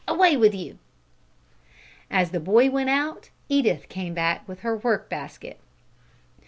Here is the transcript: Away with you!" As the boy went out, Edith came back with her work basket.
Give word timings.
Away 0.07 0.35
with 0.35 0.55
you!" 0.55 0.79
As 2.09 2.31
the 2.31 2.39
boy 2.39 2.71
went 2.71 2.89
out, 2.89 3.29
Edith 3.49 3.87
came 3.87 4.15
back 4.15 4.47
with 4.47 4.61
her 4.61 4.75
work 4.75 5.11
basket. 5.11 5.59